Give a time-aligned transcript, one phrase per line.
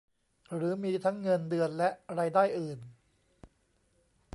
[0.55, 2.79] หรือมีทั้งเงินเดือนและรายได้อื่น